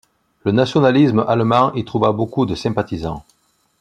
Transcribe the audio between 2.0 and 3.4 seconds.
beaucoup de sympathisants.